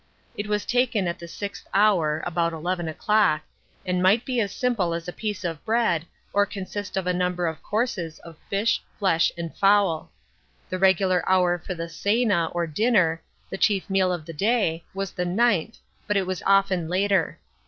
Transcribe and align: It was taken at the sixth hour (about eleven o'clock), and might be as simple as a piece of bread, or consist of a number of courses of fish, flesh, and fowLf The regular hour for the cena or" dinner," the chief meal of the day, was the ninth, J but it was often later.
It 0.35 0.47
was 0.47 0.65
taken 0.65 1.07
at 1.07 1.19
the 1.19 1.27
sixth 1.27 1.67
hour 1.75 2.23
(about 2.25 2.53
eleven 2.53 2.87
o'clock), 2.87 3.43
and 3.85 4.01
might 4.01 4.25
be 4.25 4.39
as 4.39 4.51
simple 4.51 4.95
as 4.95 5.07
a 5.07 5.13
piece 5.13 5.43
of 5.43 5.63
bread, 5.63 6.07
or 6.33 6.47
consist 6.47 6.97
of 6.97 7.05
a 7.05 7.13
number 7.13 7.45
of 7.45 7.61
courses 7.61 8.17
of 8.21 8.35
fish, 8.49 8.81
flesh, 8.97 9.31
and 9.37 9.53
fowLf 9.55 10.07
The 10.71 10.79
regular 10.79 11.21
hour 11.29 11.59
for 11.59 11.75
the 11.75 11.87
cena 11.87 12.47
or" 12.51 12.65
dinner," 12.81 13.21
the 13.51 13.59
chief 13.59 13.87
meal 13.91 14.11
of 14.11 14.25
the 14.25 14.33
day, 14.33 14.83
was 14.95 15.11
the 15.11 15.23
ninth, 15.23 15.73
J 15.75 15.79
but 16.07 16.17
it 16.17 16.25
was 16.25 16.41
often 16.47 16.87
later. 16.89 17.37